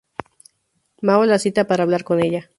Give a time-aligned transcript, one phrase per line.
[1.07, 2.49] Mao la cita para hablar con ella.